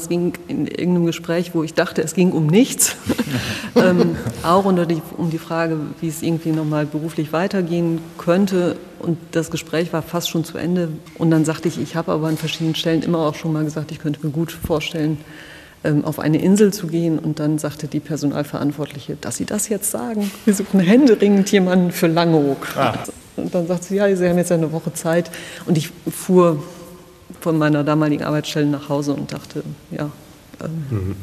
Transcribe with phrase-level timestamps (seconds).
[0.00, 2.94] Es ging in irgendeinem Gespräch, wo ich dachte, es ging um nichts,
[3.74, 8.76] ähm, auch unter die, um die Frage, wie es irgendwie nochmal beruflich weitergehen könnte.
[9.00, 10.90] Und das Gespräch war fast schon zu Ende.
[11.16, 13.90] Und dann sagte ich, ich habe aber an verschiedenen Stellen immer auch schon mal gesagt,
[13.90, 15.18] ich könnte mir gut vorstellen,
[15.82, 17.18] ähm, auf eine Insel zu gehen.
[17.18, 20.30] Und dann sagte die Personalverantwortliche, dass Sie das jetzt sagen.
[20.44, 22.68] Wir suchen händeringend jemanden für Langeoog.
[22.76, 22.94] Ah.
[23.34, 25.28] Und dann sagt sie, ja, Sie haben jetzt eine Woche Zeit.
[25.66, 26.62] Und ich fuhr
[27.40, 30.10] von meiner damaligen Arbeitsstelle nach Hause und dachte, ja,
[30.62, 31.16] ähm, mhm.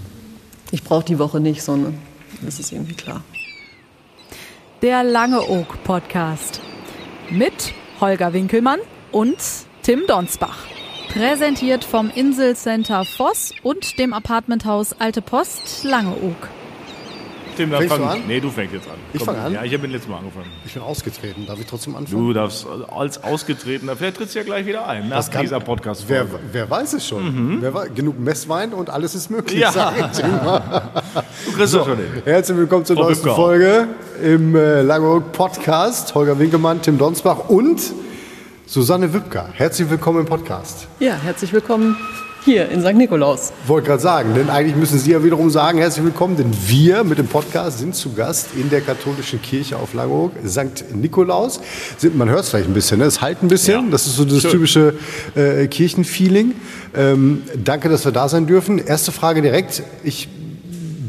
[0.71, 1.98] ich brauche die Woche nicht, sondern
[2.42, 3.24] das ist irgendwie klar.
[4.82, 6.62] Der Lange Oak Podcast
[7.29, 8.79] mit Holger Winkelmann
[9.12, 9.38] und
[9.84, 10.65] Tim Donsbach.
[11.10, 16.50] Präsentiert vom Inselcenter Voss und dem Apartmenthaus Alte Post Langeoog.
[17.55, 18.21] Tim, dann fang, du an?
[18.27, 18.95] Nee, du fängst jetzt an.
[19.14, 19.54] Ich fange an?
[19.54, 20.47] Ja, ich habe letztes Mal angefangen.
[20.65, 21.45] Ich bin ausgetreten.
[21.47, 22.28] Darf ich trotzdem anfangen?
[22.28, 25.59] Du darfst als Ausgetretener, vielleicht trittst du ja gleich wieder ein nach das kann, dieser
[25.59, 27.23] podcast wer, wer weiß es schon.
[27.23, 27.61] Mhm.
[27.61, 29.71] Wer, genug Messwein und alles ist möglich, ja.
[29.71, 31.04] sage ich immer.
[31.45, 32.22] Du kriegst so, schon hin.
[32.25, 33.30] Herzlich willkommen zur neuesten.
[33.30, 33.88] Folge
[34.22, 36.14] im äh, Langeoog Podcast.
[36.16, 37.81] Holger Winkelmann, Tim Donsbach und
[38.66, 39.47] Susanne Wipka.
[39.53, 40.88] Herzlich willkommen im Podcast.
[41.00, 41.95] Ja, herzlich willkommen
[42.46, 42.94] hier in St.
[42.94, 43.52] Nikolaus.
[43.66, 47.18] Wollte gerade sagen, denn eigentlich müssen Sie ja wiederum sagen, herzlich willkommen, denn wir mit
[47.18, 50.94] dem Podcast sind zu Gast in der katholischen Kirche auf Langeoog, St.
[50.94, 51.60] Nikolaus.
[52.14, 53.06] man hört es vielleicht ein bisschen, ne?
[53.06, 53.92] es halt ein bisschen, ja.
[53.92, 54.52] das ist so das Schön.
[54.52, 54.94] typische
[55.36, 56.54] äh, Kirchenfeeling.
[56.96, 58.78] Ähm, danke, dass wir da sein dürfen.
[58.78, 60.30] Erste Frage direkt, ich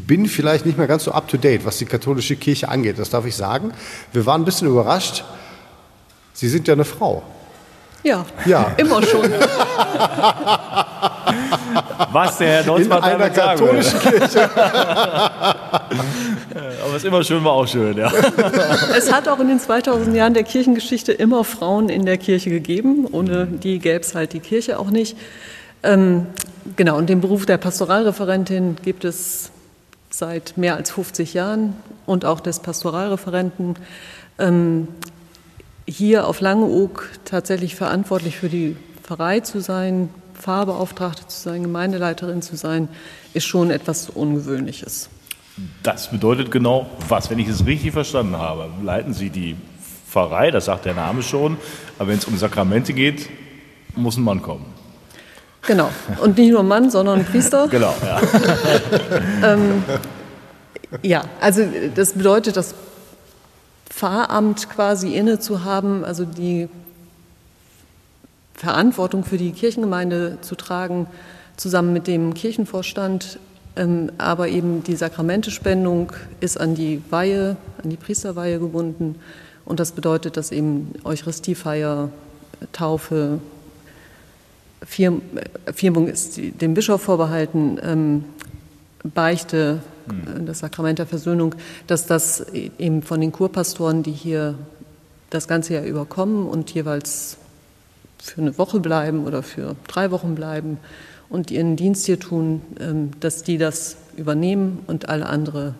[0.06, 3.36] bin vielleicht nicht mehr ganz so up-to-date, was die katholische Kirche angeht, das darf ich
[3.36, 3.72] sagen.
[4.12, 5.22] Wir waren ein bisschen überrascht,
[6.32, 7.22] Sie sind ja eine Frau.
[8.02, 8.72] Ja, ja.
[8.78, 9.30] immer schon.
[12.12, 14.50] Was der Herr Donsbach In einer katholischen Kirche.
[16.84, 18.12] Aber es immer schön war auch schön, ja.
[18.96, 23.06] Es hat auch in den 2000 Jahren der Kirchengeschichte immer Frauen in der Kirche gegeben.
[23.10, 25.16] Ohne die gäbe es halt die Kirche auch nicht.
[25.82, 26.26] Ähm,
[26.76, 29.50] genau, und den Beruf der Pastoralreferentin gibt es
[30.10, 31.74] seit mehr als 50 Jahren
[32.06, 33.74] und auch des Pastoralreferenten.
[34.38, 34.88] Ähm,
[35.86, 42.56] hier auf Langeoog tatsächlich verantwortlich für die Pfarrei zu sein, Pfarrbeauftragte zu sein, Gemeindeleiterin zu
[42.56, 42.88] sein,
[43.34, 45.08] ist schon etwas Ungewöhnliches.
[45.82, 48.68] Das bedeutet genau was, wenn ich es richtig verstanden habe.
[48.82, 49.56] Leiten Sie die
[50.08, 51.56] Pfarrei, das sagt der Name schon,
[51.98, 53.28] aber wenn es um Sakramente geht,
[53.94, 54.66] muss ein Mann kommen.
[55.66, 55.90] Genau.
[56.22, 57.68] Und nicht nur Mann, sondern Priester.
[57.70, 58.20] genau, ja.
[59.52, 59.82] ähm,
[61.02, 61.62] ja, also
[61.94, 62.74] das bedeutet, dass
[63.90, 66.68] Pfarramt quasi inne zu haben, also die
[68.56, 71.06] Verantwortung für die Kirchengemeinde zu tragen,
[71.56, 73.38] zusammen mit dem Kirchenvorstand.
[73.76, 79.16] Ähm, aber eben die Sakramentespendung ist an die Weihe, an die Priesterweihe gebunden.
[79.64, 82.10] Und das bedeutet, dass eben Eucharistiefeier,
[82.72, 83.40] Taufe,
[84.82, 88.24] Firmung ist dem Bischof vorbehalten, ähm,
[89.02, 90.46] Beichte, hm.
[90.46, 91.54] das Sakrament der Versöhnung,
[91.86, 94.54] dass das eben von den Kurpastoren, die hier
[95.30, 97.36] das ganze Jahr überkommen und jeweils
[98.22, 100.78] für eine Woche bleiben oder für drei Wochen bleiben
[101.28, 105.74] und ihren Dienst hier tun, ähm, dass die das übernehmen und alle andere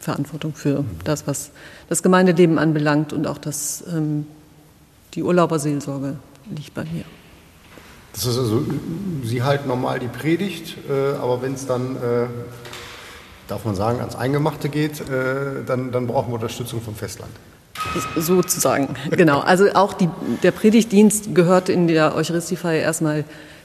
[0.00, 1.50] Verantwortung für das, was
[1.88, 4.26] das Gemeindeleben anbelangt und auch das, ähm,
[5.14, 6.16] die Urlauberseelsorge
[6.50, 7.04] liegt bei mir.
[8.12, 8.64] Das ist also,
[9.24, 12.26] Sie halten normal die Predigt, äh, aber wenn es dann, äh,
[13.48, 17.32] darf man sagen, ans Eingemachte geht, äh, dann, dann brauchen wir Unterstützung vom Festland.
[18.16, 19.40] Sozusagen, genau.
[19.40, 20.08] Also auch die,
[20.42, 23.24] der Predigtdienst gehört in der Eucharistiefeier erstmal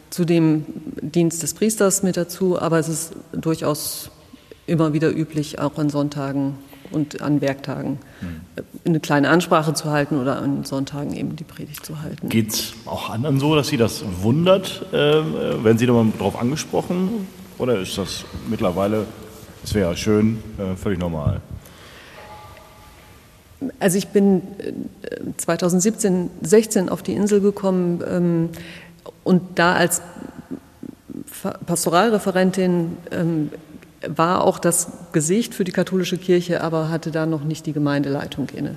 [0.10, 0.66] zu dem
[1.02, 4.12] Dienst des Priesters mit dazu, aber es ist durchaus
[4.66, 6.56] immer wieder üblich, auch an Sonntagen
[6.92, 8.64] und an Werktagen mhm.
[8.86, 12.30] eine kleine Ansprache zu halten oder an Sonntagen eben die Predigt zu halten.
[12.30, 14.86] Geht es auch anderen so, dass Sie das wundert?
[14.92, 17.28] Äh, werden Sie da mal darauf angesprochen?
[17.58, 19.06] Oder ist das mittlerweile,
[19.64, 21.42] es wäre schön, äh, völlig normal?
[23.80, 24.42] Also ich bin
[25.38, 28.50] 2017, äh, 16 auf die Insel gekommen ähm,
[29.24, 30.02] und da als
[31.66, 33.50] Pastoralreferentin ähm,
[34.08, 38.48] war auch das Gesicht für die katholische Kirche, aber hatte da noch nicht die Gemeindeleitung
[38.56, 38.76] inne.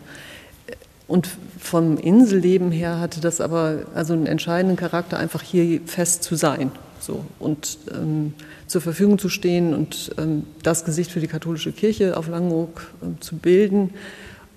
[1.06, 1.28] Und
[1.58, 6.72] vom Inselleben her hatte das aber also einen entscheidenden Charakter, einfach hier fest zu sein
[7.00, 8.34] so, und ähm,
[8.66, 13.20] zur Verfügung zu stehen und ähm, das Gesicht für die katholische Kirche auf Langeoog ähm,
[13.20, 13.90] zu bilden.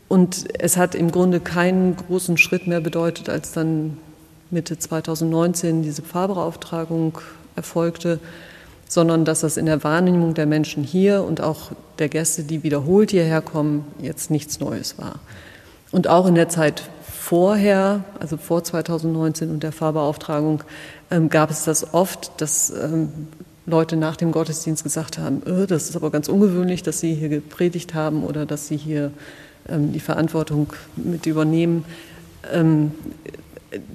[0.08, 3.98] Und es hat im Grunde keinen großen Schritt mehr bedeutet, als dann
[4.52, 7.20] Mitte 2019 diese Pfarrbeauftragung
[7.56, 8.20] erfolgte
[8.88, 13.12] sondern dass das in der Wahrnehmung der Menschen hier und auch der Gäste, die wiederholt
[13.12, 15.20] hierher kommen, jetzt nichts Neues war.
[15.92, 20.64] Und auch in der Zeit vorher, also vor 2019 und der Fahrbeauftragung,
[21.10, 23.10] ähm, gab es das oft, dass ähm,
[23.66, 27.30] Leute nach dem Gottesdienst gesagt haben, äh, das ist aber ganz ungewöhnlich, dass Sie hier
[27.30, 29.12] gepredigt haben oder dass Sie hier
[29.68, 31.86] die Verantwortung mit übernehmen.
[32.52, 32.92] Ähm,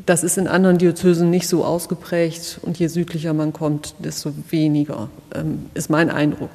[0.06, 5.08] das ist in anderen Diözesen nicht so ausgeprägt und je südlicher man kommt, desto weniger,
[5.34, 6.50] ähm, ist mein Eindruck.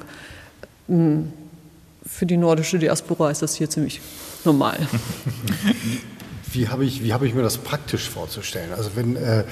[0.90, 1.32] Ähm,
[2.06, 4.00] für die nordische Diaspora ist das hier ziemlich
[4.44, 4.78] normal.
[6.52, 8.72] Wie habe ich, hab ich mir das praktisch vorzustellen?
[8.74, 9.44] Also wenn äh,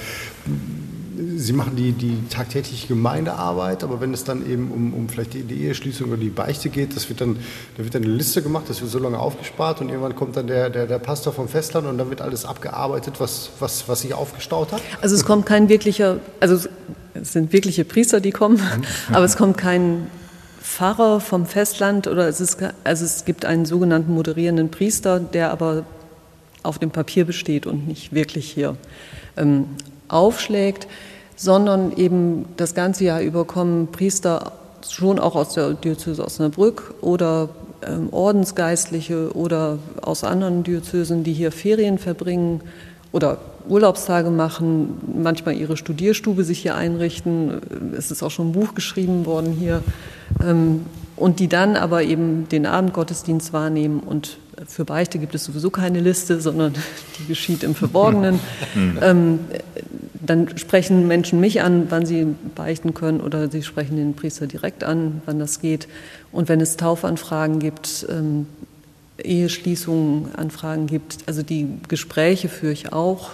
[1.36, 5.42] Sie machen die, die tagtägliche Gemeindearbeit, aber wenn es dann eben um, um vielleicht die,
[5.42, 7.36] die Eheschließung oder die Beichte geht, das wird dann,
[7.76, 10.46] da wird dann eine Liste gemacht, das wird so lange aufgespart und irgendwann kommt dann
[10.46, 14.14] der, der, der Pastor vom Festland und dann wird alles abgearbeitet, was, was, was sich
[14.14, 14.82] aufgestaut hat?
[15.00, 16.68] Also es kommt kein wirklicher, also
[17.14, 18.60] es sind wirkliche Priester, die kommen,
[19.12, 20.08] aber es kommt kein
[20.60, 25.84] Pfarrer vom Festland oder es ist, also es gibt einen sogenannten moderierenden Priester, der aber
[26.64, 28.76] auf dem Papier besteht und nicht wirklich hier
[29.36, 29.66] ähm,
[30.08, 30.86] aufschlägt,
[31.36, 34.52] sondern eben das ganze Jahr über kommen Priester
[34.88, 37.48] schon auch aus der Diözese Osnabrück oder
[37.86, 42.60] ähm, Ordensgeistliche oder aus anderen Diözesen, die hier Ferien verbringen
[43.12, 47.60] oder Urlaubstage machen, manchmal ihre Studierstube sich hier einrichten.
[47.96, 49.82] Es ist auch schon ein Buch geschrieben worden hier.
[50.42, 50.84] Ähm,
[51.16, 56.00] und die dann aber eben den Abendgottesdienst wahrnehmen und für Beichte gibt es sowieso keine
[56.00, 56.74] Liste, sondern
[57.18, 58.40] die geschieht im Verborgenen.
[59.02, 59.40] ähm,
[60.26, 64.84] dann sprechen Menschen mich an, wann sie beichten können, oder sie sprechen den Priester direkt
[64.84, 65.88] an, wann das geht.
[66.32, 68.46] Und wenn es Taufanfragen gibt, ähm,
[69.22, 73.30] Eheschließungen, Anfragen gibt, also die Gespräche führe ich auch,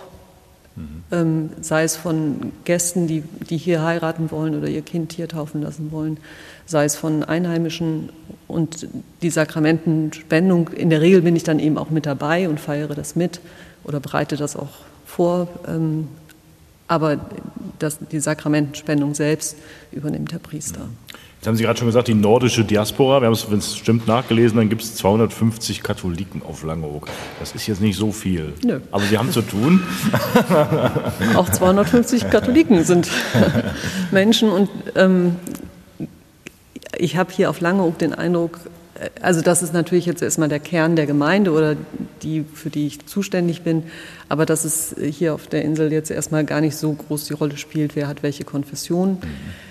[0.77, 1.03] mhm.
[1.11, 5.63] ähm, sei es von Gästen, die, die hier heiraten wollen oder ihr Kind hier taufen
[5.63, 6.19] lassen wollen,
[6.67, 8.11] sei es von Einheimischen
[8.49, 8.87] und
[9.23, 10.69] die Sakramentenspendung.
[10.69, 13.41] In der Regel bin ich dann eben auch mit dabei und feiere das mit
[13.85, 15.49] oder bereite das auch vor.
[15.67, 16.09] Ähm,
[16.89, 17.21] aber
[17.79, 19.57] das, die Sakramentenspendung selbst
[19.93, 20.89] übernimmt der Priester.
[21.41, 23.23] Jetzt haben Sie gerade schon gesagt, die nordische Diaspora.
[23.23, 24.59] Wir haben es, wenn es stimmt, nachgelesen.
[24.59, 27.09] Dann gibt es 250 Katholiken auf Langeoog.
[27.39, 28.53] Das ist jetzt nicht so viel.
[28.63, 28.81] Nö.
[28.91, 29.83] Aber Sie haben zu tun.
[31.37, 33.09] Auch 250 Katholiken sind
[34.11, 34.51] Menschen.
[34.51, 35.37] Und ähm,
[36.99, 38.61] ich habe hier auf Langeoog den Eindruck,
[39.23, 41.75] also das ist natürlich jetzt erstmal der Kern der Gemeinde oder
[42.23, 43.85] die, für die ich zuständig bin,
[44.29, 47.57] aber dass es hier auf der Insel jetzt erstmal gar nicht so groß die Rolle
[47.57, 49.13] spielt, wer hat welche Konfession.
[49.13, 49.70] Mhm.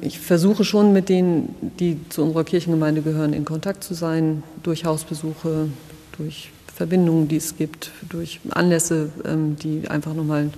[0.00, 4.84] Ich versuche schon mit denen, die zu unserer Kirchengemeinde gehören, in Kontakt zu sein, durch
[4.84, 5.68] Hausbesuche,
[6.18, 10.50] durch Verbindungen, die es gibt, durch Anlässe, ähm, die einfach nochmal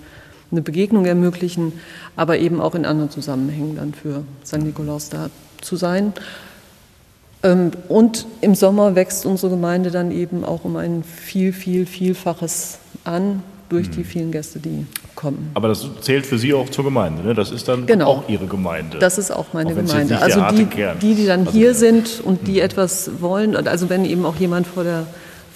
[0.51, 1.73] eine Begegnung ermöglichen,
[2.15, 4.59] aber eben auch in anderen Zusammenhängen dann für St.
[4.59, 5.29] Nikolaus da
[5.61, 6.13] zu sein.
[7.43, 12.79] Ähm, und im Sommer wächst unsere Gemeinde dann eben auch um ein viel, viel, vielfaches
[13.05, 14.05] an durch die hm.
[14.05, 15.51] vielen Gäste, die kommen.
[15.55, 17.35] Aber das zählt für Sie auch zur Gemeinde, ne?
[17.35, 18.07] Das ist dann genau.
[18.07, 18.99] auch Ihre Gemeinde.
[18.99, 20.21] Das ist auch meine auch Gemeinde.
[20.21, 20.69] Also die,
[21.01, 22.65] die, die dann also hier sind und die hm.
[22.65, 25.07] etwas wollen, also wenn eben auch jemand vor der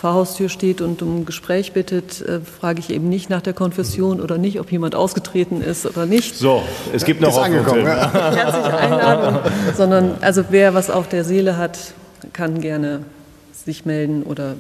[0.01, 4.23] Pfarrhaustür steht und um ein Gespräch bittet, äh, frage ich eben nicht nach der Konfession
[4.23, 6.37] oder nicht, ob jemand ausgetreten ist oder nicht.
[6.37, 6.63] So,
[6.95, 7.85] es gibt noch angekommen.
[7.85, 8.11] Ja.
[8.35, 9.41] Herzliche Einladung,
[9.77, 11.79] sondern also wer was auf der Seele hat,
[12.33, 13.05] kann gerne
[13.53, 14.55] sich melden oder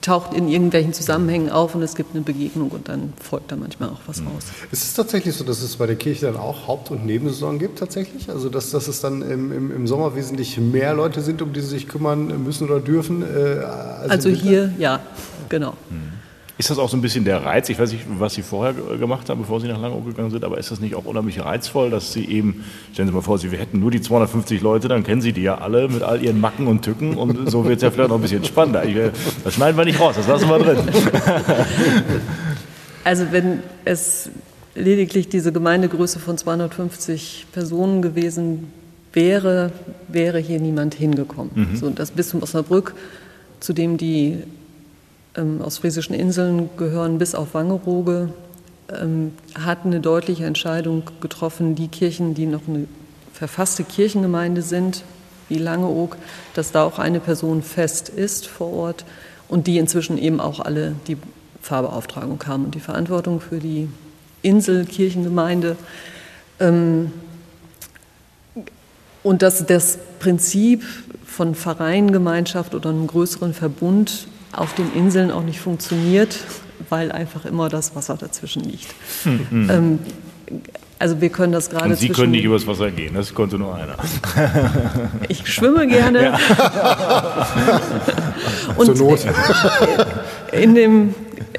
[0.00, 3.90] taucht in irgendwelchen Zusammenhängen auf und es gibt eine Begegnung und dann folgt da manchmal
[3.90, 4.44] auch was raus.
[4.70, 7.78] Ist es tatsächlich so, dass es bei der Kirche dann auch Haupt- und Nebensaison gibt
[7.78, 8.28] tatsächlich?
[8.30, 11.60] Also dass, dass es dann im, im, im Sommer wesentlich mehr Leute sind, um die
[11.60, 13.22] sie sich kümmern müssen oder dürfen?
[13.22, 15.00] Äh, als also hier, ja,
[15.48, 15.74] genau.
[15.88, 16.19] Hm.
[16.60, 17.70] Ist das auch so ein bisschen der Reiz?
[17.70, 20.58] Ich weiß nicht, was Sie vorher gemacht haben, bevor Sie nach Langeoog gegangen sind, aber
[20.58, 23.80] ist das nicht auch unheimlich reizvoll, dass Sie eben, stellen Sie mal vor, Sie hätten
[23.80, 26.82] nur die 250 Leute, dann kennen Sie die ja alle mit all ihren Macken und
[26.82, 28.84] Tücken und so wird es ja vielleicht noch ein bisschen spannender.
[28.84, 28.94] Ich,
[29.42, 30.78] das schneiden wir nicht raus, das lassen wir drin.
[33.02, 34.28] Also wenn es
[34.74, 38.70] lediglich diese Gemeindegröße von 250 Personen gewesen
[39.14, 39.72] wäre,
[40.08, 41.52] wäre hier niemand hingekommen.
[41.54, 41.76] Mhm.
[41.76, 42.94] So, das Bistum Osnabrück,
[43.60, 44.42] zu dem die
[45.36, 48.30] ähm, aus friesischen Inseln gehören bis auf Wangerooge,
[48.92, 52.86] ähm, hat eine deutliche Entscheidung getroffen, die Kirchen, die noch eine
[53.32, 55.04] verfasste Kirchengemeinde sind,
[55.48, 56.16] wie Langeoog,
[56.54, 59.04] dass da auch eine Person fest ist vor Ort
[59.48, 61.16] und die inzwischen eben auch alle die
[61.62, 63.88] Pfarrbeauftragung haben und die Verantwortung für die
[64.42, 65.76] Inselkirchengemeinde.
[66.58, 67.12] Ähm,
[69.22, 70.84] und dass das Prinzip
[71.26, 76.38] von Vereingemeinschaft oder einem größeren Verbund auf den Inseln auch nicht funktioniert,
[76.88, 78.94] weil einfach immer das Wasser dazwischen liegt.
[79.24, 79.70] Mhm.
[79.70, 79.98] Ähm,
[80.98, 81.86] also wir können das gerade.
[81.86, 83.96] Und Sie können nicht übers Wasser gehen, das konnte nur einer.
[85.28, 86.22] Ich schwimme gerne.
[86.24, 86.38] Ja.
[88.76, 89.20] Und Zur Not.
[90.52, 91.14] In dem,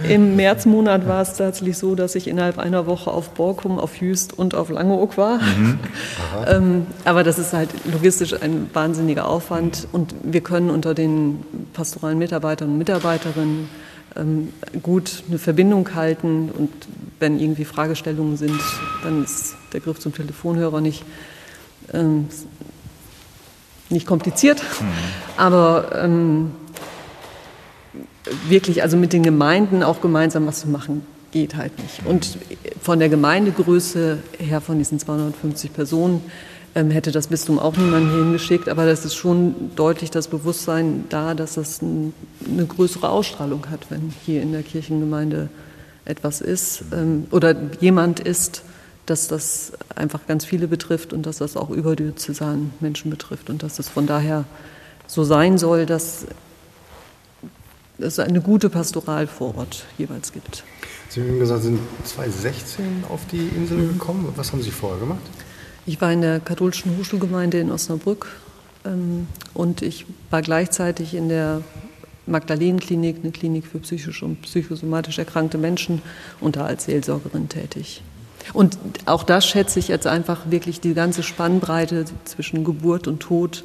[0.08, 4.38] Im Märzmonat war es tatsächlich so, dass ich innerhalb einer Woche auf Borkum, auf Jüst
[4.38, 5.40] und auf Langeoog war.
[5.40, 5.80] Mhm.
[6.48, 11.44] ähm, aber das ist halt logistisch ein wahnsinniger Aufwand und wir können unter den
[11.74, 13.70] pastoralen Mitarbeitern und Mitarbeiterinnen
[14.16, 14.50] ähm,
[14.82, 16.70] gut eine Verbindung halten und
[17.20, 18.60] wenn irgendwie Fragestellungen sind,
[19.04, 21.04] dann ist der Griff zum Telefonhörer nicht,
[21.94, 22.28] ähm,
[23.90, 24.62] nicht kompliziert.
[24.62, 24.86] Mhm.
[25.38, 26.52] Aber ähm,
[28.48, 32.06] wirklich, also mit den Gemeinden auch gemeinsam was zu machen, geht halt nicht.
[32.06, 32.38] Und
[32.82, 36.22] von der Gemeindegröße her, von diesen 250 Personen,
[36.76, 41.06] ähm, hätte das Bistum auch niemanden hier hingeschickt, aber das ist schon deutlich das Bewusstsein
[41.10, 42.14] da, dass das ein,
[42.48, 45.50] eine größere Ausstrahlung hat, wenn hier in der Kirchengemeinde
[46.06, 48.64] etwas ist ähm, oder jemand ist,
[49.06, 53.80] dass das einfach ganz viele betrifft und dass das auch überdiözesan Menschen betrifft und dass
[53.80, 54.46] es von daher
[55.08, 56.26] so sein soll, dass
[58.02, 60.64] es eine gute Pastoral vor Ort jeweils gibt.
[61.10, 64.32] Sie haben gesagt, Sie sind 2016 auf die Insel gekommen.
[64.36, 65.22] Was haben Sie vorher gemacht?
[65.86, 68.28] Ich war in der katholischen Hochschulgemeinde in Osnabrück
[68.86, 71.62] ähm, und ich war gleichzeitig in der
[72.28, 76.02] Magdalenenklinik, eine Klinik für psychisch und psychosomatisch erkrankte Menschen,
[76.40, 78.04] und da als Seelsorgerin tätig.
[78.54, 83.64] Und auch das schätze ich jetzt einfach wirklich die ganze Spannbreite zwischen Geburt und Tod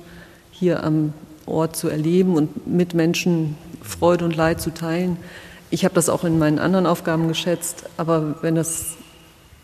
[0.51, 1.13] hier am
[1.47, 5.17] Ort zu erleben und mit Menschen Freude und Leid zu teilen.
[5.71, 8.97] Ich habe das auch in meinen anderen Aufgaben geschätzt, aber wenn das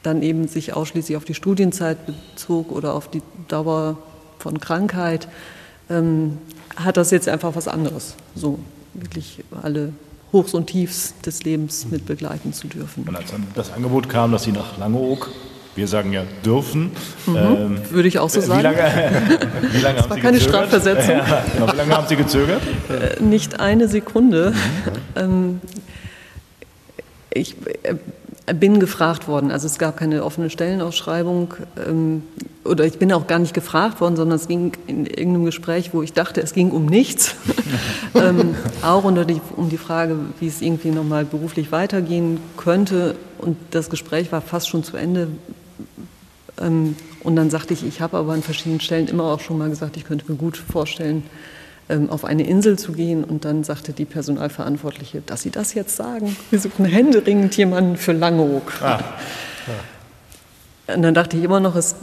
[0.02, 3.98] dann eben sich ausschließlich auf die Studienzeit bezog oder auf die Dauer
[4.38, 5.28] von Krankheit,
[5.88, 6.38] ähm,
[6.76, 8.16] hat das jetzt einfach was anderes.
[8.34, 8.58] So
[8.94, 9.92] wirklich alle
[10.32, 13.04] Hochs und Tiefs des Lebens mit begleiten zu dürfen.
[13.06, 15.30] Und als dann das Angebot kam, dass Sie nach Langeoog,
[15.74, 16.90] wir sagen ja dürfen.
[17.26, 18.58] Mhm, ähm, würde ich auch so sagen.
[18.60, 19.12] Wie lange,
[19.72, 20.68] wie lange das haben war Sie keine gezögert?
[20.68, 21.16] Strafversetzung.
[21.16, 22.62] Ja, genau, wie lange haben Sie gezögert?
[22.90, 24.52] Äh, nicht eine Sekunde.
[25.16, 25.60] Ähm,
[27.30, 27.94] ich äh,
[28.54, 29.50] bin gefragt worden.
[29.50, 31.54] Also es gab keine offene Stellenausschreibung
[31.88, 32.22] ähm,
[32.64, 36.02] oder ich bin auch gar nicht gefragt worden, sondern es ging in irgendeinem Gespräch, wo
[36.02, 37.34] ich dachte, es ging um nichts.
[38.14, 43.16] ähm, auch unter die, um die Frage, wie es irgendwie nochmal beruflich weitergehen könnte.
[43.38, 45.28] Und das Gespräch war fast schon zu Ende.
[46.62, 49.68] Ähm, und dann sagte ich, ich habe aber an verschiedenen Stellen immer auch schon mal
[49.68, 51.24] gesagt, ich könnte mir gut vorstellen,
[51.88, 53.24] ähm, auf eine Insel zu gehen.
[53.24, 56.36] Und dann sagte die Personalverantwortliche, dass Sie das jetzt sagen.
[56.50, 58.72] Wir suchen händeringend jemanden für Langeoog.
[58.82, 59.00] Ah.
[60.86, 60.94] Ja.
[60.94, 61.94] Und dann dachte ich immer noch, es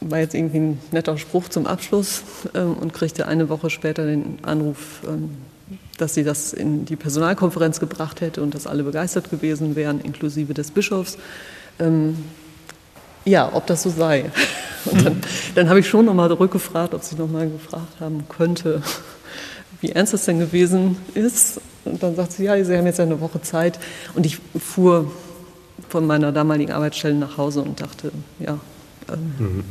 [0.00, 2.22] war jetzt irgendwie ein netter Spruch zum Abschluss
[2.54, 5.30] ähm, und kriegte eine Woche später den Anruf, ähm,
[5.98, 10.54] dass sie das in die Personalkonferenz gebracht hätte und dass alle begeistert gewesen wären, inklusive
[10.54, 11.18] des Bischofs.
[13.24, 14.30] Ja, ob das so sei.
[14.84, 15.20] Und dann,
[15.54, 18.82] dann habe ich schon nochmal zurückgefragt, ob sie nochmal gefragt haben könnte,
[19.80, 21.60] wie ernst das denn gewesen ist.
[21.84, 23.78] Und dann sagt sie, ja, Sie haben jetzt eine Woche Zeit.
[24.14, 25.10] Und ich fuhr
[25.88, 28.58] von meiner damaligen Arbeitsstelle nach Hause und dachte, ja,
[29.08, 29.64] ähm, mhm.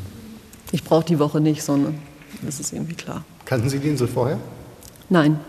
[0.71, 1.99] ich brauche die Woche nicht, sondern
[2.41, 3.23] das ist irgendwie klar.
[3.45, 4.39] Kannten Sie die Insel vorher?
[5.09, 5.39] Nein.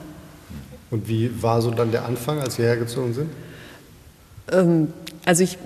[0.90, 3.30] Und wie war so dann der Anfang, als Sie hergezogen sind?
[4.50, 4.92] Ähm,
[5.24, 5.58] also ich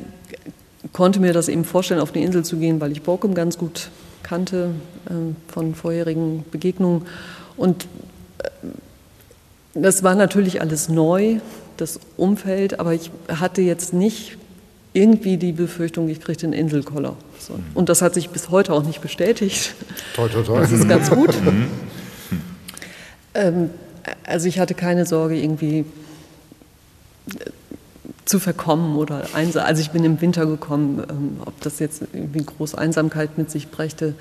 [0.97, 3.91] konnte mir das eben vorstellen, auf die Insel zu gehen, weil ich Borkum ganz gut
[4.23, 4.71] kannte
[5.11, 7.03] ähm, von vorherigen Begegnungen.
[7.59, 7.87] Und
[9.75, 11.41] das war natürlich alles neu,
[11.77, 14.39] das Umfeld, aber ich hatte jetzt nicht
[14.95, 17.15] irgendwie die Befürchtung, ich kriege den Inselkoller.
[17.39, 17.61] So.
[17.75, 19.75] Und das hat sich bis heute auch nicht bestätigt.
[20.15, 20.61] Toi, toi, toi.
[20.61, 21.35] Das ist ganz gut.
[21.45, 21.67] Mhm.
[23.35, 23.71] ähm,
[24.25, 25.85] also ich hatte keine Sorge, irgendwie äh,
[28.27, 29.65] zu verkommen oder einsam.
[29.65, 33.71] Also ich bin im Winter gekommen, ähm, ob das jetzt irgendwie große Einsamkeit mit sich
[33.71, 34.15] brächte.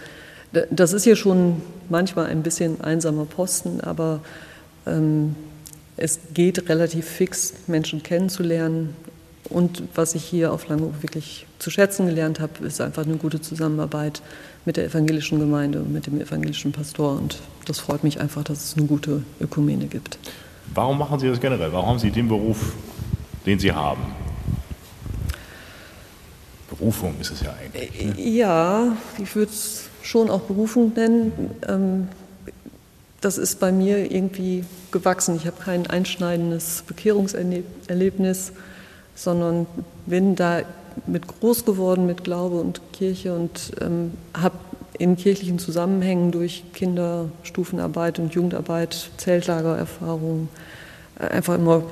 [0.72, 4.22] Das ist hier schon manchmal ein bisschen einsamer Posten, aber
[4.86, 5.36] ähm,
[5.98, 8.96] es geht relativ fix, Menschen kennenzulernen.
[9.50, 13.42] Und was ich hier auf Langhof wirklich zu schätzen gelernt habe, ist einfach eine gute
[13.42, 14.22] Zusammenarbeit
[14.66, 17.18] mit der evangelischen Gemeinde und mit dem evangelischen Pastor.
[17.18, 20.18] Und das freut mich einfach, dass es eine gute Ökumene gibt.
[20.74, 21.72] Warum machen Sie das generell?
[21.72, 22.74] Warum haben Sie den Beruf,
[23.46, 24.02] den Sie haben?
[26.70, 28.18] Berufung ist es ja eigentlich.
[28.18, 28.22] Ne?
[28.22, 31.52] Ja, ich würde es schon auch Berufung nennen.
[31.68, 32.08] Ähm,
[33.22, 35.36] das ist bei mir irgendwie gewachsen.
[35.36, 38.52] Ich habe kein einschneidendes Bekehrungserlebnis,
[39.16, 39.66] sondern
[40.06, 40.62] bin da
[41.08, 44.58] mit groß geworden mit Glaube und Kirche und ähm, habe
[44.98, 50.50] in kirchlichen Zusammenhängen durch Kinderstufenarbeit und Jugendarbeit, Zeltlagererfahrungen
[51.20, 51.84] äh, einfach immer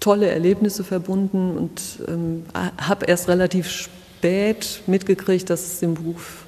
[0.00, 6.44] tolle Erlebnisse verbunden und ähm, habe erst relativ spät mitgekriegt, dass es den Beruf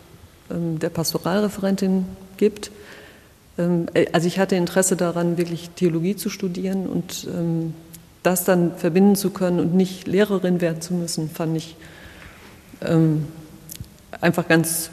[0.51, 2.07] ähm, der Pastoralreferentin
[2.39, 2.71] gibt.
[3.59, 7.75] Ähm, äh, also ich hatte Interesse daran, wirklich Theologie zu studieren und ähm,
[8.23, 11.77] das dann verbinden zu können und nicht Lehrerin werden zu müssen, fand ich
[12.81, 13.27] ähm,
[14.21, 14.91] einfach ganz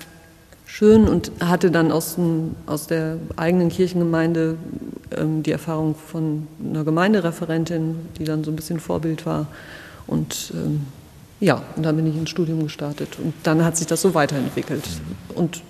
[0.70, 4.56] schön und hatte dann aus, dem, aus der eigenen Kirchengemeinde
[5.18, 9.48] ähm, die Erfahrung von einer Gemeindereferentin, die dann so ein bisschen Vorbild war.
[10.06, 10.86] Und ähm,
[11.40, 14.84] ja, und dann bin ich ins Studium gestartet und dann hat sich das so weiterentwickelt.
[15.36, 15.62] Und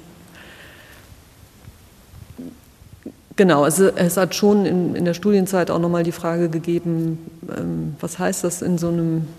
[3.35, 7.95] Genau, es, es, hat schon in, in der Studienzeit auch nochmal die Frage gegeben, ähm,
[8.01, 9.29] was heißt das in so einem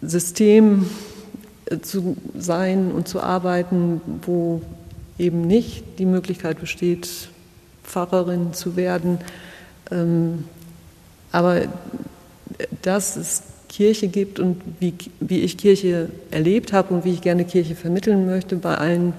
[0.00, 0.88] System
[1.82, 4.62] zu sein und zu arbeiten, wo
[5.18, 7.28] eben nicht die Möglichkeit besteht,
[7.84, 9.18] Pfarrerin zu werden.
[9.90, 10.44] Ähm,
[11.32, 11.62] aber
[12.82, 17.44] dass es Kirche gibt und wie, wie ich Kirche erlebt habe und wie ich gerne
[17.44, 19.14] Kirche vermitteln möchte bei allen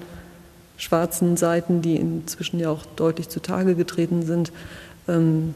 [0.78, 4.52] schwarzen Seiten, die inzwischen ja auch deutlich zutage getreten sind,
[5.08, 5.54] ähm,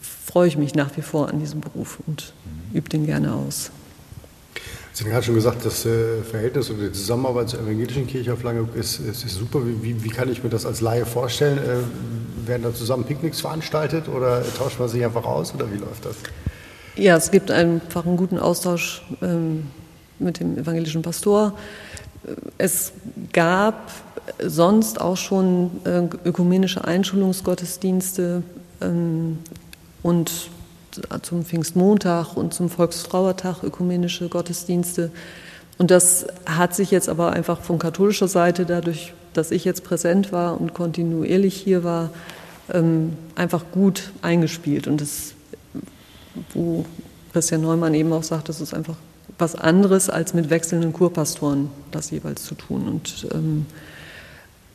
[0.00, 2.32] freue ich mich nach wie vor an diesem Beruf und
[2.72, 3.70] übe den gerne aus.
[4.94, 8.42] Sie haben gerade schon gesagt, das äh, Verhältnis oder die Zusammenarbeit zur evangelischen Kirche auf
[8.42, 9.60] Lange ist, ist, ist super.
[9.64, 11.58] Wie, wie, kann ich mir das als Laie vorstellen?
[11.58, 16.04] Äh, werden da zusammen Picknicks veranstaltet oder tauscht man sich einfach aus oder wie läuft
[16.04, 16.16] das?
[16.96, 19.68] Ja, es gibt einfach einen guten Austausch ähm,
[20.18, 21.54] mit dem evangelischen Pastor.
[22.58, 22.92] Es
[23.32, 23.90] gab
[24.44, 28.42] sonst auch schon äh, ökumenische Einschulungsgottesdienste
[28.82, 29.38] ähm,
[30.02, 30.50] und
[31.22, 35.10] zum Pfingstmontag und zum Volksfrauertag ökumenische Gottesdienste.
[35.78, 40.32] Und das hat sich jetzt aber einfach von katholischer Seite, dadurch, dass ich jetzt präsent
[40.32, 42.10] war und kontinuierlich hier war,
[42.72, 44.86] ähm, einfach gut eingespielt.
[44.86, 45.34] Und das,
[46.52, 46.84] wo
[47.32, 48.96] Christian Neumann eben auch sagt, das ist einfach
[49.38, 52.86] was anderes, als mit wechselnden Kurpastoren das jeweils zu tun.
[52.86, 53.66] Und ähm,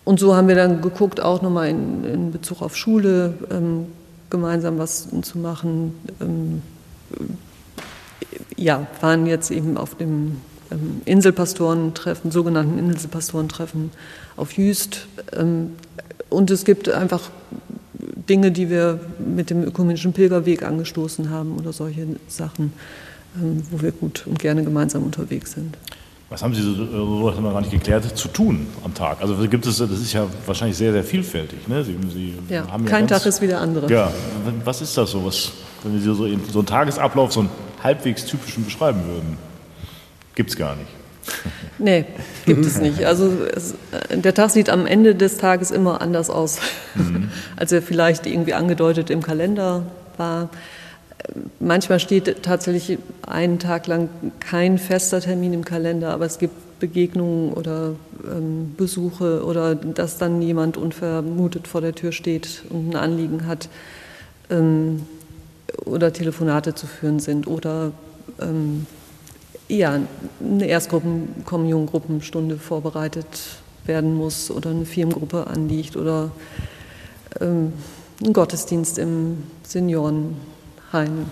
[0.08, 3.88] und so haben wir dann geguckt, auch nochmal in, in Bezug auf Schule ähm,
[4.30, 5.94] gemeinsam was zu machen.
[6.22, 6.62] Ähm,
[8.56, 10.38] ja, waren jetzt eben auf dem
[10.72, 13.92] ähm, Inselpastorentreffen, sogenannten Inselpastorentreffen
[14.36, 15.08] auf Jüst.
[15.34, 15.76] Ähm,
[16.30, 17.30] und es gibt einfach
[18.28, 22.74] Dinge, die wir mit dem ökumenischen Pilgerweg angestoßen haben oder solche Sachen,
[23.36, 25.78] ähm, wo wir gut und gerne gemeinsam unterwegs sind.
[26.30, 29.22] Was haben Sie, so, so haben wir gar nicht geklärt, zu tun am Tag?
[29.22, 31.68] Also gibt es, das ist ja wahrscheinlich sehr, sehr vielfältig.
[31.68, 31.84] Ne?
[31.86, 33.90] Sie, Sie ja, haben ja kein ganz, Tag ist wie der andere.
[33.90, 34.12] Ja,
[34.66, 37.50] was ist das so, was, wenn Sie so, so einen Tagesablauf, so einen
[37.82, 39.38] halbwegs typischen beschreiben würden?
[40.36, 40.90] Gibt es gar nicht.
[41.80, 42.06] Nee,
[42.48, 43.06] gibt es nicht.
[43.06, 43.76] Also es,
[44.10, 46.58] der Tag sieht am Ende des Tages immer anders aus,
[46.96, 47.30] mhm.
[47.56, 49.84] als er vielleicht irgendwie angedeutet im Kalender
[50.18, 50.50] war.
[51.60, 57.54] Manchmal steht tatsächlich einen Tag lang kein fester Termin im Kalender, aber es gibt Begegnungen
[57.54, 63.48] oder ähm, Besuche oder dass dann jemand unvermutet vor der Tür steht und ein Anliegen
[63.48, 63.68] hat
[64.50, 65.06] ähm,
[65.86, 67.92] oder Telefonate zu führen sind oder
[68.40, 68.86] ähm,
[69.68, 70.00] ja,
[70.40, 73.28] eine Erstgruppen-Kommunion-Gruppenstunde vorbereitet
[73.86, 76.32] werden muss oder eine Firmengruppe anliegt oder
[77.42, 77.74] ähm,
[78.24, 80.38] ein Gottesdienst im Senioren
[80.92, 81.26] Heim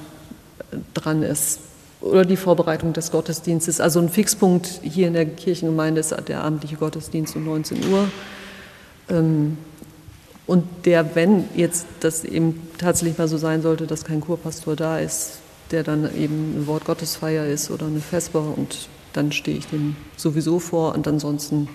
[0.93, 1.59] dran ist.
[2.01, 3.79] Oder die Vorbereitung des Gottesdienstes.
[3.81, 8.07] Also ein Fixpunkt hier in der Kirchengemeinde ist der abendliche Gottesdienst um 19 Uhr.
[9.09, 9.57] Ähm,
[10.45, 14.99] und der, wenn jetzt das eben tatsächlich mal so sein sollte, dass kein Kurpastor da
[14.99, 15.39] ist,
[15.71, 19.95] der dann eben ein Wort Gottesfeier ist oder eine Vesper und dann stehe ich dem
[20.17, 21.69] sowieso vor und ansonsten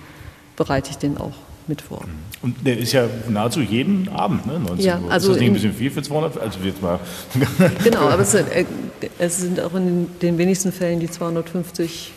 [0.55, 1.33] bereite ich den auch
[1.67, 2.05] mit vor.
[2.41, 4.59] Und der ist ja nahezu jeden Abend, ne?
[4.59, 5.11] 19 ja, Uhr.
[5.11, 6.39] Also ist das nicht ein bisschen viel für 200?
[6.39, 6.99] Also jetzt mal.
[7.83, 8.65] genau, aber es, äh,
[9.19, 12.11] es, sind auch in den wenigsten Fällen die 250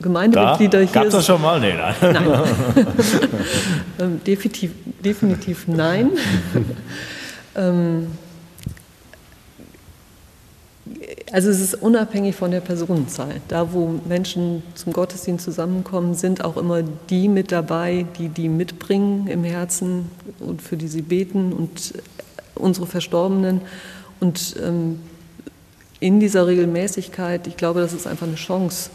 [0.00, 1.02] Gemeindemitglieder da hier.
[1.02, 1.60] Gab das schon mal?
[1.60, 1.94] Nee, nein.
[2.00, 2.42] nein.
[4.00, 4.70] Ähm, definitiv,
[5.04, 6.10] definitiv nein.
[7.56, 8.06] ähm,
[11.32, 13.40] also es ist unabhängig von der Personenzahl.
[13.48, 19.26] Da, wo Menschen zum Gottesdienst zusammenkommen, sind auch immer die mit dabei, die die mitbringen
[19.26, 20.10] im Herzen
[20.40, 21.94] und für die sie beten und
[22.54, 23.60] unsere Verstorbenen.
[24.20, 25.00] Und ähm,
[26.00, 28.90] in dieser Regelmäßigkeit, ich glaube, das ist einfach eine Chance,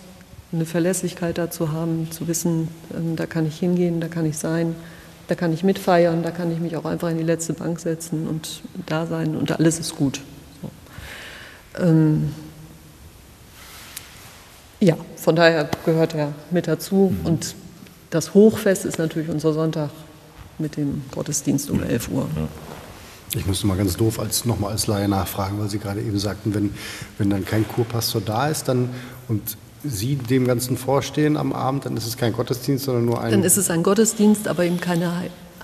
[0.52, 4.76] eine Verlässlichkeit dazu haben, zu wissen, ähm, da kann ich hingehen, da kann ich sein,
[5.28, 8.28] da kann ich mitfeiern, da kann ich mich auch einfach in die letzte Bank setzen
[8.28, 10.22] und da sein und alles ist gut.
[11.79, 12.33] Ähm,
[14.79, 17.13] ja, von daher gehört er mit dazu.
[17.19, 17.25] Mhm.
[17.25, 17.55] Und
[18.09, 19.89] das Hochfest ist natürlich unser Sonntag
[20.59, 22.27] mit dem Gottesdienst um 11 Uhr.
[22.36, 22.47] Ja.
[23.36, 26.53] Ich müsste mal ganz doof als, nochmal als Laie nachfragen, weil Sie gerade eben sagten,
[26.53, 26.73] wenn,
[27.17, 28.89] wenn dann kein Kurpastor da ist dann,
[29.27, 33.31] und Sie dem Ganzen vorstehen am Abend, dann ist es kein Gottesdienst, sondern nur ein...
[33.31, 35.12] Dann ist es ein Gottesdienst, aber eben keine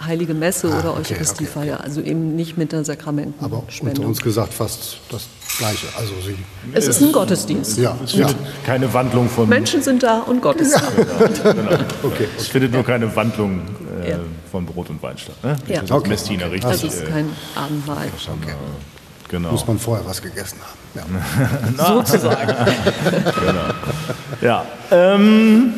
[0.06, 3.88] heilige Messe Ah, oder okay, Eucharistiefeier, okay, also eben nicht mit der Sakramentenspendung.
[3.88, 5.88] Aber unter uns gesagt fast das Gleiche.
[5.98, 6.36] Also sie.
[6.74, 7.78] es ist ein Gottesdienst.
[7.78, 8.28] Ja, Es ja.
[8.28, 9.50] findet keine Wandlung von.
[9.50, 10.82] Menschen sind da und Gott ist da.
[12.04, 12.28] Okay.
[12.38, 13.62] Es findet nur keine Wandlung
[14.04, 14.20] äh, Ja.
[14.52, 15.36] von Brot und Wein statt.
[15.44, 15.56] Ne?
[15.68, 15.82] Ja.
[15.82, 16.10] Das Okay.
[16.10, 16.66] Messdiener richtig.
[16.70, 18.08] Also es ist äh, kein Abendmahl.
[19.28, 19.52] genau.
[19.52, 21.16] Muss man vorher was gegessen haben.
[21.78, 21.86] Ja.
[21.96, 22.54] Sozusagen.
[24.42, 25.74] Ja, ähm,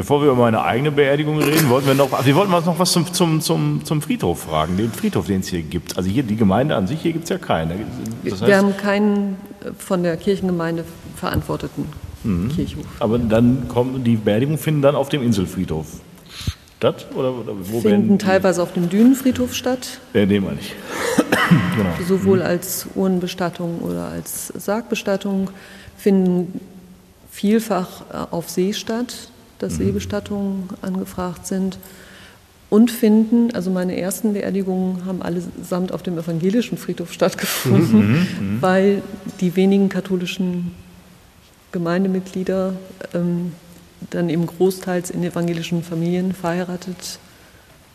[0.00, 3.12] bevor wir über meine eigene Beerdigung reden, wollten wir noch, wir wollten noch was zum,
[3.12, 5.98] zum, zum, zum Friedhof fragen, den Friedhof, den es hier gibt.
[5.98, 7.68] Also hier die Gemeinde an sich, hier gibt es ja keinen.
[8.24, 10.86] Das Wir heißt, haben keinen äh, von der Kirchengemeinde
[11.16, 11.84] verantworteten
[12.22, 12.50] Mhm.
[12.54, 12.84] Kirchhof.
[12.98, 15.86] aber dann kommen die Beerdigungen finden dann auf dem Inselfriedhof
[16.76, 20.18] statt oder, oder wo Finden werden teilweise auf dem Dünenfriedhof statt, die?
[20.18, 20.74] Äh, den meine ich.
[21.76, 21.90] genau.
[22.06, 25.48] sowohl als Urnenbestattung oder als Sargbestattung,
[25.96, 26.60] finden
[27.30, 31.78] vielfach äh, auf See statt, dass Seebestattungen angefragt sind.
[32.68, 39.02] Und finden, also meine ersten Beerdigungen haben allesamt auf dem evangelischen Friedhof stattgefunden, weil
[39.40, 40.72] die wenigen katholischen
[41.72, 42.74] Gemeindemitglieder
[43.12, 43.52] ähm,
[44.10, 47.18] dann eben großteils in evangelischen Familien verheiratet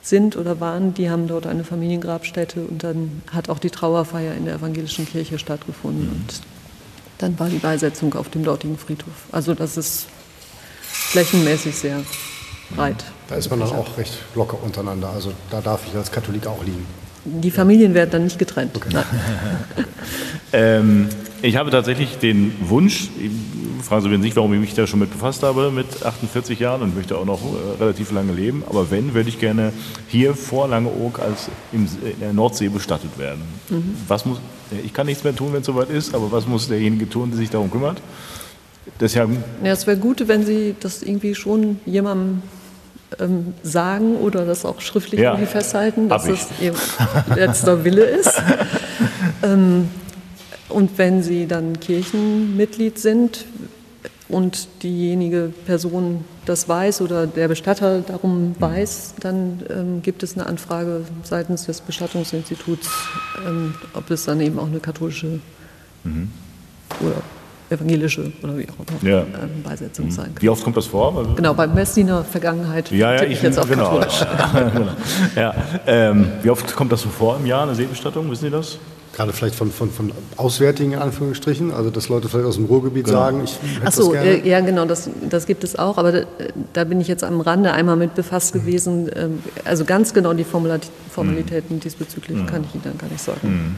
[0.01, 4.45] sind oder waren, die haben dort eine Familiengrabstätte und dann hat auch die Trauerfeier in
[4.45, 6.41] der evangelischen Kirche stattgefunden und
[7.17, 9.13] dann war die Beisetzung auf dem dortigen Friedhof.
[9.31, 10.07] Also das ist
[11.15, 12.01] flächenmäßig sehr
[12.75, 13.05] breit.
[13.29, 15.09] Da ist man dann auch recht locker untereinander.
[15.11, 16.85] Also da darf ich als Katholik auch liegen.
[17.23, 18.79] Die Familien werden dann nicht getrennt.
[18.91, 19.03] Nein.
[20.53, 21.09] Ähm,
[21.41, 23.09] ich habe tatsächlich den Wunsch,
[23.81, 26.81] fragen Sie mich nicht, warum ich mich da schon mit befasst habe, mit 48 Jahren
[26.81, 28.63] und möchte auch noch äh, relativ lange leben.
[28.69, 29.73] Aber wenn, würde ich gerne
[30.07, 33.41] hier vor Langeoog als im, in der Nordsee bestattet werden.
[34.07, 34.39] Was muss,
[34.85, 37.39] ich kann nichts mehr tun, wenn es soweit ist, aber was muss derjenige tun, der
[37.39, 37.99] sich darum kümmert?
[38.99, 39.31] Deshalb,
[39.63, 42.43] Ja, es wäre gut, wenn Sie das irgendwie schon jemandem
[43.19, 46.73] ähm, sagen oder das auch schriftlich Ja, irgendwie festhalten, dass das Ihr
[47.35, 48.41] letzter Wille ist.
[49.43, 49.89] ähm,
[50.69, 53.45] und wenn Sie dann Kirchenmitglied sind
[54.27, 60.45] und diejenige Person das weiß oder der Bestatter darum weiß, dann ähm, gibt es eine
[60.45, 62.87] Anfrage seitens des Bestattungsinstituts,
[63.45, 65.39] ähm, ob es dann eben auch eine katholische
[66.99, 67.21] oder
[67.69, 69.19] evangelische oder wie auch immer Ja.
[69.21, 70.41] ähm, Beisetzung sein kann.
[70.41, 71.17] wie oft kommt das vor?
[71.17, 73.85] Also- Genau, beim Messdiener Vergangenheit Ja, ja, tippe ich ich jetzt auf genau.
[73.99, 74.25] katholisch.
[74.73, 74.87] genau.
[75.35, 75.53] Ja,
[75.87, 78.29] ähm, wie oft kommt das so vor im Jahr, eine Seebestattung?
[78.29, 78.77] Wissen Sie das?
[79.15, 81.71] Gerade vielleicht von, von, von Auswärtigen in Anführungsstrichen.
[81.71, 84.43] Also dass Leute vielleicht aus dem Ruhrgebiet sagen, ich hätte Ach so, das gerne.
[84.43, 86.19] äh, ja genau, das, das gibt es auch, aber da,
[86.73, 89.09] da bin ich jetzt am Rande einmal mit befasst gewesen.
[89.15, 93.77] Ähm, Also ganz genau die Formulat Formalitäten diesbezüglich kann ich Ihnen dann gar nicht sagen.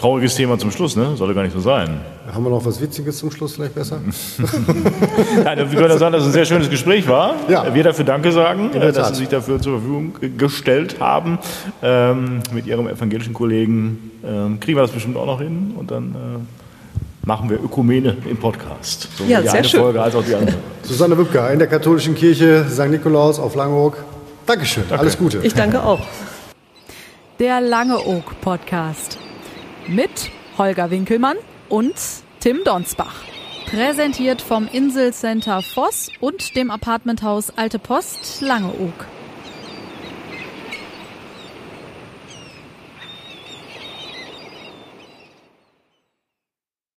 [0.00, 1.14] Trauriges Thema zum Schluss, ne?
[1.16, 2.00] Sollte gar nicht so sein.
[2.32, 4.00] Haben wir noch was Witziges zum Schluss vielleicht besser?
[5.44, 7.34] Nein, wir können ja sagen, dass es ein sehr schönes Gespräch war.
[7.50, 7.74] Ja.
[7.74, 9.08] Wir dafür Danke sagen, äh, dass.
[9.10, 11.38] Sie sich dafür zur Verfügung ge- gestellt haben.
[11.82, 16.14] Ähm, mit Ihrem evangelischen Kollegen ähm, kriegen wir das bestimmt auch noch hin und dann
[16.14, 19.08] äh, machen wir Ökumene im Podcast.
[19.18, 19.80] Sowohl Ja, die sehr eine schön.
[19.80, 20.56] Folge als auch die andere.
[20.82, 22.88] Susanne Wübker in der katholischen Kirche St.
[22.88, 23.98] Nikolaus auf Langeoog.
[24.46, 25.40] Dankeschön, alles Gute.
[25.42, 26.00] Ich danke auch.
[27.38, 29.18] Der Langeoog Podcast.
[29.88, 31.36] Mit Holger Winkelmann
[31.68, 31.94] und
[32.40, 33.24] Tim Donsbach.
[33.66, 39.06] Präsentiert vom Inselcenter Voss und dem Apartmenthaus Alte Post Langeoog.